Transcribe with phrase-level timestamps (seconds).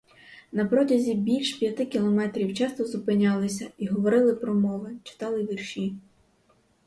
[0.51, 5.95] На протязі більш п'яти кілометрів часто зупинялися і говорили промови, читали вірші.